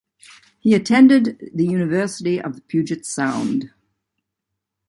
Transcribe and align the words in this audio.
He 0.59 0.73
attended 0.73 1.39
University 1.53 2.41
of 2.41 2.67
Puget 2.67 3.05
Sound. 3.05 3.69